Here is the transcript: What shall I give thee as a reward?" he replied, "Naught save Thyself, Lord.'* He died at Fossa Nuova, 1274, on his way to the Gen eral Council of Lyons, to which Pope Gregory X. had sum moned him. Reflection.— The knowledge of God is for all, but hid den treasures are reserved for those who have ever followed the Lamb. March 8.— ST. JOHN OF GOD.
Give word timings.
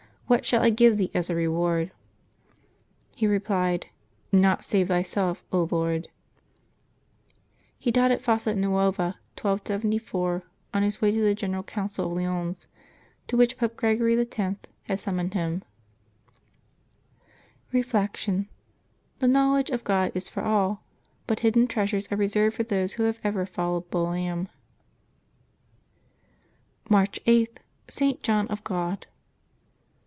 What 0.27 0.45
shall 0.45 0.63
I 0.63 0.69
give 0.69 0.95
thee 0.95 1.11
as 1.13 1.29
a 1.29 1.35
reward?" 1.35 1.91
he 3.17 3.27
replied, 3.27 3.87
"Naught 4.31 4.63
save 4.63 4.87
Thyself, 4.87 5.43
Lord.'* 5.51 6.07
He 7.77 7.91
died 7.91 8.13
at 8.13 8.21
Fossa 8.21 8.55
Nuova, 8.55 9.17
1274, 9.41 10.43
on 10.73 10.83
his 10.83 11.01
way 11.01 11.11
to 11.11 11.19
the 11.21 11.35
Gen 11.35 11.51
eral 11.51 11.65
Council 11.67 12.05
of 12.09 12.13
Lyons, 12.15 12.65
to 13.27 13.35
which 13.35 13.57
Pope 13.57 13.75
Gregory 13.75 14.17
X. 14.17 14.37
had 14.83 15.01
sum 15.01 15.17
moned 15.17 15.33
him. 15.33 15.65
Reflection.— 17.73 18.47
The 19.19 19.27
knowledge 19.27 19.69
of 19.69 19.83
God 19.83 20.13
is 20.15 20.29
for 20.29 20.43
all, 20.43 20.81
but 21.27 21.41
hid 21.41 21.55
den 21.55 21.67
treasures 21.67 22.07
are 22.09 22.15
reserved 22.15 22.55
for 22.55 22.63
those 22.63 22.93
who 22.93 23.03
have 23.03 23.19
ever 23.25 23.45
followed 23.45 23.91
the 23.91 23.99
Lamb. 23.99 24.47
March 26.89 27.21
8.— 27.25 27.57
ST. 27.89 28.23
JOHN 28.23 28.47
OF 28.47 28.63
GOD. 28.63 29.07